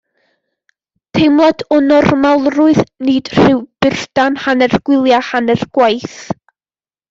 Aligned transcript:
Teimlad 1.17 1.61
o 1.75 1.77
normalrwydd 1.89 2.81
nid 3.11 3.31
rhyw 3.35 3.61
burdan 3.85 4.41
hanner 4.47 4.77
gwyliau 4.91 5.31
hanner 5.33 5.67
gwaith. 5.79 6.21